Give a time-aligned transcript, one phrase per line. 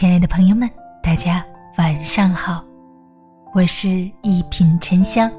[0.00, 0.66] 亲爱的朋友们，
[1.02, 1.44] 大家
[1.76, 2.64] 晚上好，
[3.52, 5.30] 我是一品沉香，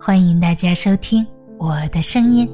[0.00, 1.26] 欢迎大家收听
[1.58, 2.50] 我的声音。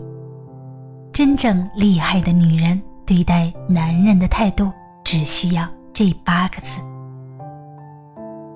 [1.12, 4.72] 真正厉害的女人对待男人的态度，
[5.04, 6.80] 只需要这八个字。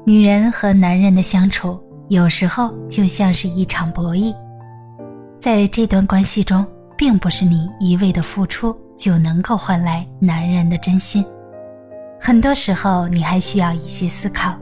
[0.04, 4.34] 女人和男人的相处，有时候就像是一场博弈，
[5.38, 6.66] 在这段关系中，
[6.96, 11.24] 并不是你一味的付出就能够换来男人的真心。
[12.18, 14.54] 很多时候，你还需要一些思考。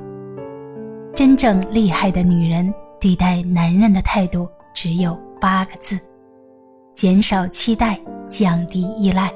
[1.14, 5.98] 真正厉害的女人对待男人的态度只有八个字：
[6.92, 7.98] 减少期待，
[8.28, 9.32] 降低依赖。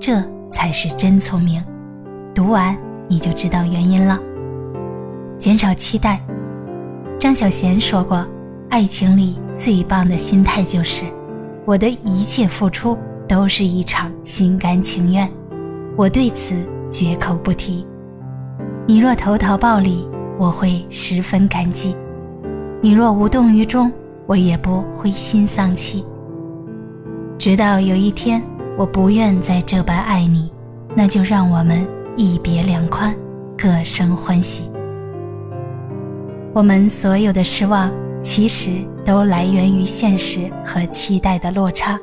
[0.00, 1.64] 这才是真聪明。
[2.34, 2.76] 读完
[3.06, 4.16] 你就知道原因了。
[5.38, 6.20] 减少期待。
[7.18, 8.26] 张小娴说过
[8.70, 11.04] ：“爱情里最棒的心态就是，
[11.64, 15.30] 我的一切付出都是一场心甘情愿。”
[15.96, 16.54] 我对此。
[16.90, 17.86] 绝口不提。
[18.86, 20.06] 你若投桃报李，
[20.38, 21.94] 我会十分感激；
[22.80, 23.90] 你若无动于衷，
[24.26, 26.04] 我也不灰心丧气。
[27.38, 28.42] 直到有一天，
[28.76, 30.52] 我不愿再这般爱你，
[30.94, 33.14] 那就让我们一别两宽，
[33.56, 34.70] 各生欢喜。
[36.52, 37.90] 我们所有的失望，
[38.22, 38.70] 其实
[39.04, 41.98] 都来源于现实和期待的落差。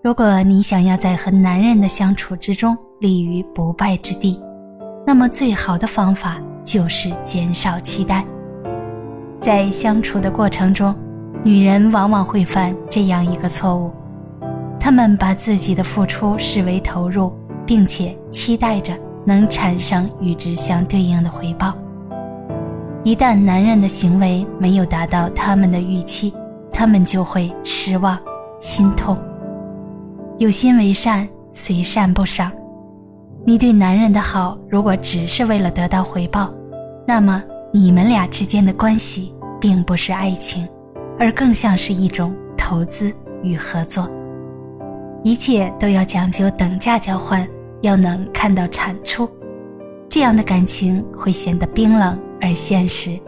[0.00, 4.40] 如果你想要在和男人的相处之中，立于不败之地，
[5.04, 8.24] 那么最好的方法就是减少期待。
[9.40, 10.94] 在相处的过程中，
[11.42, 13.90] 女人往往会犯这样一个错误：
[14.78, 17.32] 她们把自己的付出视为投入，
[17.66, 18.92] 并且期待着
[19.24, 21.74] 能产生与之相对应的回报。
[23.02, 26.32] 一旦男人的行为没有达到他们的预期，
[26.72, 28.16] 他们就会失望、
[28.60, 29.18] 心痛。
[30.38, 32.52] 有心为善，虽善不赏。
[33.44, 36.54] 你对男人的好，如果只是为了得到回报，
[37.04, 40.68] 那么你们俩之间的关系并不是爱情，
[41.18, 43.12] 而更像是一种投资
[43.42, 44.08] 与合作。
[45.24, 47.44] 一切都要讲究等价交换，
[47.80, 49.28] 要能看到产出，
[50.08, 53.18] 这样的感情会显得冰冷而现实，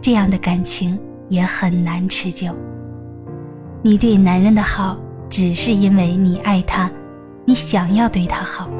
[0.00, 0.96] 这样的感情
[1.28, 2.54] 也很难持久。
[3.82, 4.96] 你对男人的好，
[5.36, 6.88] 只是因为你爱他，
[7.44, 8.70] 你想要对他好。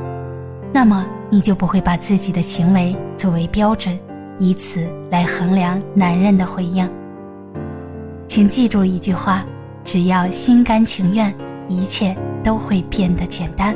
[0.73, 3.99] 那么你就不会把自己的行为作为标准，
[4.39, 6.89] 以此来衡量男人的回应。
[8.29, 9.45] 请记住一句话：
[9.83, 11.35] 只要心甘情愿，
[11.67, 13.75] 一切都会变得简单。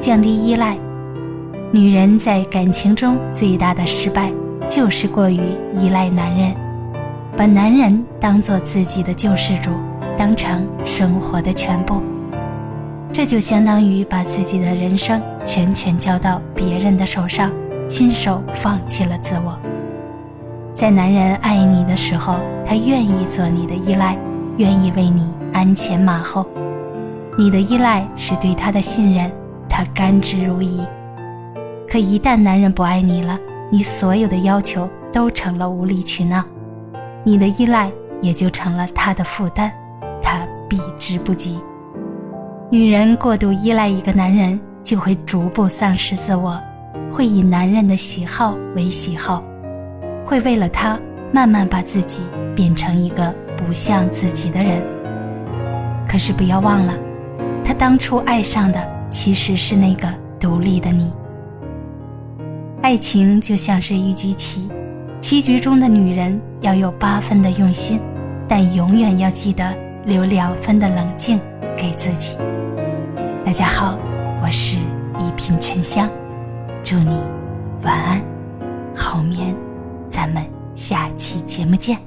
[0.00, 0.76] 降低依赖，
[1.70, 4.32] 女人在感情中最大的失败
[4.68, 5.40] 就是过于
[5.72, 6.56] 依赖男人，
[7.36, 9.70] 把男人当做自己的救世主，
[10.20, 12.02] 当成生活的全部。
[13.10, 17.50] 这就相当于把自己的人生全权交到别人的手上，
[17.88, 19.58] 亲手放弃了自我。
[20.74, 24.14] 在男人爱你的时候，他愿意做你的依赖，
[24.58, 26.46] 愿意为你鞍前马后。
[27.38, 29.32] 你的依赖是对他的信任，
[29.70, 30.86] 他甘之如饴。
[31.88, 33.38] 可一旦男人不爱你了，
[33.70, 36.44] 你所有的要求都成了无理取闹，
[37.24, 39.72] 你的依赖也就成了他的负担，
[40.70, 41.58] 避之不及。
[42.70, 46.56] 女人过度依赖一个男人，就会逐步丧失自我，
[47.10, 49.42] 会以男人的喜好为喜好，
[50.24, 50.96] 会为了他
[51.32, 52.20] 慢慢把自己
[52.54, 54.80] 变成一个不像自己的人。
[56.08, 56.94] 可是不要忘了，
[57.64, 60.08] 他当初爱上的其实是那个
[60.38, 61.12] 独立的你。
[62.82, 64.68] 爱情就像是一局棋，
[65.20, 68.00] 棋局中的女人要有八分的用心，
[68.48, 71.38] 但永远要记得留两分的冷静
[71.76, 72.36] 给自己。
[73.44, 73.98] 大家好，
[74.42, 74.78] 我是
[75.18, 76.08] 一品沉香，
[76.82, 77.20] 祝你
[77.84, 78.22] 晚安，
[78.94, 79.54] 好眠，
[80.08, 80.42] 咱们
[80.74, 81.98] 下期节目见。